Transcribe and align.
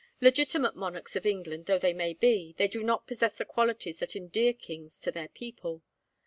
Legitimate 0.19 0.75
monarchs 0.75 1.15
of 1.15 1.27
England 1.27 1.67
though 1.67 1.77
they 1.77 1.93
may 1.93 2.15
be, 2.15 2.55
they 2.57 2.67
do 2.67 2.81
not 2.81 3.05
possess 3.05 3.37
the 3.37 3.45
qualities 3.45 3.97
that 3.97 4.15
endear 4.15 4.51
kings 4.51 4.97
to 4.97 5.11
their 5.11 5.27
people. 5.27 5.83